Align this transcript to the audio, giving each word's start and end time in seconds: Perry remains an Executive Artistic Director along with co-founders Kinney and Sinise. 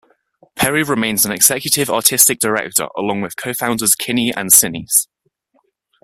Perry 0.55 0.81
remains 0.81 1.25
an 1.27 1.31
Executive 1.31 1.87
Artistic 1.87 2.39
Director 2.39 2.87
along 2.97 3.21
with 3.21 3.35
co-founders 3.35 3.93
Kinney 3.93 4.33
and 4.33 4.51
Sinise. 4.51 5.05